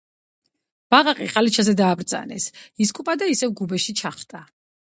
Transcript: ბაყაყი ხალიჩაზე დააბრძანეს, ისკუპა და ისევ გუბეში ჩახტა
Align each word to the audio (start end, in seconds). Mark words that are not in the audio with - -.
ბაყაყი 0.93 1.27
ხალიჩაზე 1.33 1.75
დააბრძანეს, 1.81 2.49
ისკუპა 2.87 3.17
და 3.25 3.31
ისევ 3.35 3.55
გუბეში 3.61 3.99
ჩახტა 4.01 4.43